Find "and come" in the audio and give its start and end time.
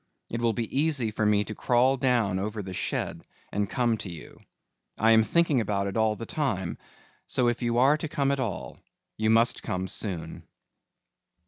3.51-3.97